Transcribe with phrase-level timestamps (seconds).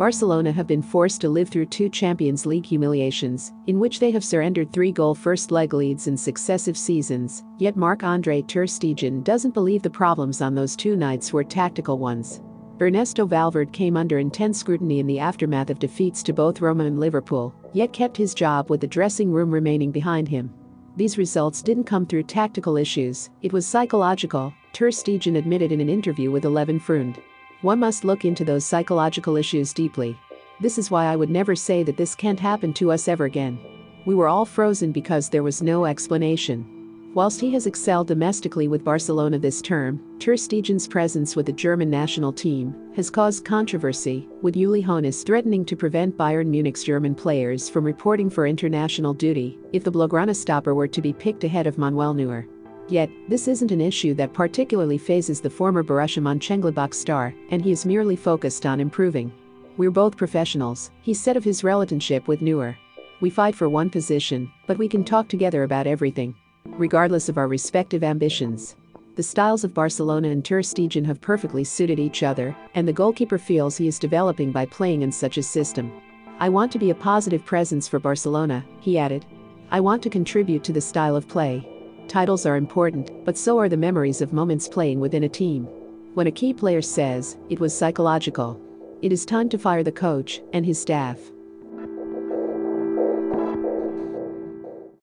[0.00, 4.24] Barcelona have been forced to live through two Champions League humiliations, in which they have
[4.24, 9.52] surrendered three goal first leg leads in successive seasons, yet Marc Andre Ter Stegen doesn't
[9.52, 12.40] believe the problems on those two nights were tactical ones.
[12.80, 16.98] Ernesto Valverde came under intense scrutiny in the aftermath of defeats to both Roma and
[16.98, 20.50] Liverpool, yet kept his job with the dressing room remaining behind him.
[20.96, 25.90] These results didn't come through tactical issues, it was psychological, Ter Stegen admitted in an
[25.90, 27.18] interview with 11 Freunde.
[27.62, 30.18] One must look into those psychological issues deeply.
[30.60, 33.58] This is why I would never say that this can't happen to us ever again.
[34.06, 37.12] We were all frozen because there was no explanation.
[37.12, 41.90] Whilst he has excelled domestically with Barcelona this term, Ter Stegen's presence with the German
[41.90, 47.68] national team has caused controversy, with Uli Hoeneß threatening to prevent Bayern Munich's German players
[47.68, 51.76] from reporting for international duty if the Blaugrana stopper were to be picked ahead of
[51.76, 52.46] Manuel Neuer.
[52.90, 57.70] Yet, this isn't an issue that particularly fazes the former Borussia Mönchengladbach star, and he
[57.70, 59.32] is merely focused on improving.
[59.76, 62.76] We're both professionals, he said of his relationship with Neuer.
[63.20, 66.34] We fight for one position, but we can talk together about everything.
[66.66, 68.74] Regardless of our respective ambitions.
[69.14, 73.38] The styles of Barcelona and Ter Stegen have perfectly suited each other, and the goalkeeper
[73.38, 75.92] feels he is developing by playing in such a system.
[76.40, 79.24] I want to be a positive presence for Barcelona, he added.
[79.70, 81.69] I want to contribute to the style of play.
[82.10, 85.68] Titles are important, but so are the memories of moments playing within a team.
[86.14, 88.60] When a key player says, it was psychological,
[89.00, 91.20] it is time to fire the coach and his staff.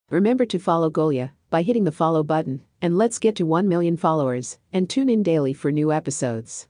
[0.10, 3.96] Remember to follow Golia by hitting the follow button, and let's get to 1 million
[3.96, 6.68] followers, and tune in daily for new episodes.